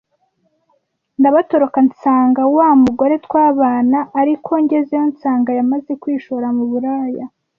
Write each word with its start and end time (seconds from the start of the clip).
ndabatoroka 1.19 1.79
nsanga 1.89 2.41
wa 2.55 2.69
mugore 2.83 3.15
twabana 3.25 3.99
ariko 4.21 4.51
ngezeyo 4.63 5.05
nsanga 5.11 5.49
yamaze 5.57 5.91
kwishora 6.01 6.47
mu 6.57 6.65
buraya 6.71 7.25